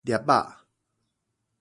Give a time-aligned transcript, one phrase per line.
[0.03, 0.57] 粒仔